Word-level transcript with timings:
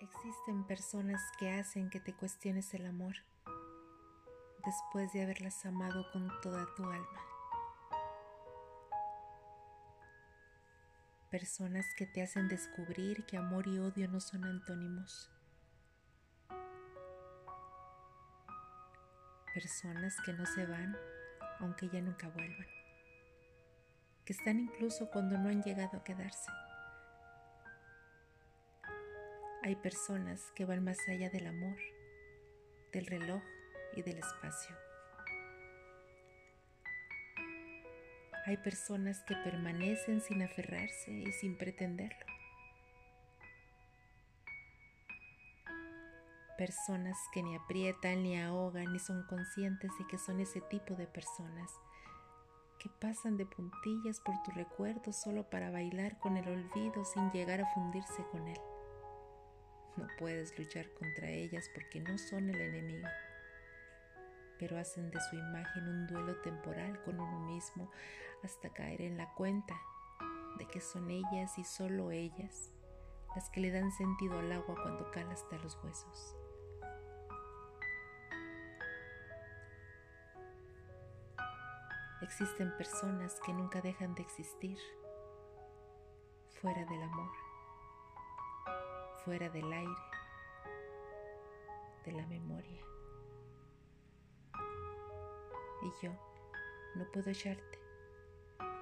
Existen 0.00 0.64
personas 0.64 1.20
que 1.38 1.52
hacen 1.52 1.90
que 1.90 2.00
te 2.00 2.14
cuestiones 2.14 2.72
el 2.72 2.86
amor 2.86 3.16
después 4.64 5.12
de 5.12 5.22
haberlas 5.22 5.66
amado 5.66 6.06
con 6.10 6.30
toda 6.40 6.66
tu 6.74 6.84
alma. 6.84 7.20
Personas 11.30 11.84
que 11.98 12.06
te 12.06 12.22
hacen 12.22 12.48
descubrir 12.48 13.26
que 13.26 13.36
amor 13.36 13.66
y 13.66 13.78
odio 13.78 14.08
no 14.08 14.20
son 14.20 14.44
antónimos. 14.44 15.30
Personas 19.52 20.16
que 20.24 20.32
no 20.32 20.46
se 20.46 20.64
van 20.64 20.96
aunque 21.58 21.90
ya 21.90 22.00
nunca 22.00 22.30
vuelvan. 22.30 22.66
Que 24.24 24.32
están 24.32 24.60
incluso 24.60 25.10
cuando 25.10 25.36
no 25.36 25.50
han 25.50 25.62
llegado 25.62 25.98
a 25.98 26.04
quedarse. 26.04 26.50
Hay 29.62 29.76
personas 29.76 30.40
que 30.54 30.64
van 30.64 30.82
más 30.82 30.96
allá 31.06 31.28
del 31.28 31.46
amor, 31.46 31.76
del 32.94 33.04
reloj 33.04 33.42
y 33.94 34.00
del 34.00 34.16
espacio. 34.16 34.74
Hay 38.46 38.56
personas 38.56 39.22
que 39.28 39.36
permanecen 39.36 40.22
sin 40.22 40.42
aferrarse 40.42 41.12
y 41.12 41.30
sin 41.32 41.58
pretenderlo. 41.58 42.24
Personas 46.56 47.18
que 47.34 47.42
ni 47.42 47.54
aprietan 47.54 48.22
ni 48.22 48.40
ahogan 48.40 48.90
ni 48.94 48.98
son 48.98 49.26
conscientes 49.26 49.90
de 49.98 50.06
que 50.06 50.16
son 50.16 50.40
ese 50.40 50.62
tipo 50.62 50.94
de 50.94 51.06
personas 51.06 51.70
que 52.78 52.88
pasan 52.88 53.36
de 53.36 53.44
puntillas 53.44 54.20
por 54.20 54.42
tu 54.42 54.52
recuerdo 54.52 55.12
solo 55.12 55.50
para 55.50 55.70
bailar 55.70 56.18
con 56.18 56.38
el 56.38 56.48
olvido 56.48 57.04
sin 57.04 57.30
llegar 57.30 57.60
a 57.60 57.74
fundirse 57.74 58.24
con 58.32 58.48
él. 58.48 58.58
No 59.96 60.06
puedes 60.18 60.56
luchar 60.58 60.88
contra 60.94 61.28
ellas 61.28 61.68
porque 61.74 62.00
no 62.00 62.16
son 62.18 62.48
el 62.48 62.60
enemigo, 62.60 63.08
pero 64.58 64.78
hacen 64.78 65.10
de 65.10 65.20
su 65.20 65.36
imagen 65.36 65.88
un 65.88 66.06
duelo 66.06 66.36
temporal 66.42 67.02
con 67.04 67.20
uno 67.20 67.40
mismo 67.40 67.90
hasta 68.42 68.70
caer 68.70 69.02
en 69.02 69.16
la 69.16 69.32
cuenta 69.34 69.80
de 70.58 70.66
que 70.66 70.80
son 70.80 71.10
ellas 71.10 71.58
y 71.58 71.64
solo 71.64 72.10
ellas 72.10 72.72
las 73.34 73.48
que 73.50 73.60
le 73.60 73.70
dan 73.70 73.92
sentido 73.92 74.38
al 74.38 74.52
agua 74.52 74.74
cuando 74.82 75.10
cala 75.10 75.32
hasta 75.32 75.56
los 75.58 75.76
huesos. 75.82 76.36
Existen 82.22 82.76
personas 82.76 83.40
que 83.44 83.52
nunca 83.52 83.80
dejan 83.80 84.14
de 84.14 84.22
existir 84.22 84.78
fuera 86.60 86.84
del 86.84 87.02
amor 87.02 87.49
fuera 89.24 89.48
del 89.50 89.72
aire, 89.72 90.02
de 92.04 92.12
la 92.12 92.26
memoria. 92.26 92.80
Y 95.82 96.04
yo 96.04 96.12
no 96.94 97.10
puedo 97.12 97.30
echarte, 97.30 97.78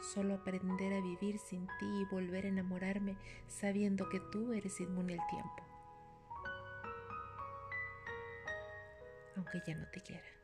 solo 0.00 0.34
aprender 0.34 0.92
a 0.94 1.00
vivir 1.00 1.38
sin 1.38 1.66
ti 1.78 1.86
y 1.86 2.04
volver 2.06 2.44
a 2.44 2.48
enamorarme 2.48 3.16
sabiendo 3.48 4.08
que 4.08 4.20
tú 4.20 4.52
eres 4.52 4.80
inmune 4.80 5.18
al 5.18 5.26
tiempo, 5.28 5.62
aunque 9.36 9.62
ya 9.66 9.74
no 9.74 9.88
te 9.90 10.00
quiera. 10.00 10.41